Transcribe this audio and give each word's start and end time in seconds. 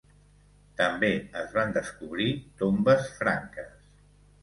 També 0.79 1.09
es 1.43 1.53
van 1.59 1.75
descobrir 1.77 2.29
tombes 2.65 3.15
franques. 3.23 3.97